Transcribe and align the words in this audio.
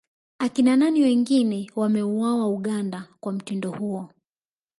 Akina 0.39 0.75
nani 0.75 1.01
wengine 1.01 1.71
wameuawa 1.75 2.47
Uganda 2.49 3.07
kwa 3.19 3.33
mtindo 3.33 3.71
huo 3.71 4.09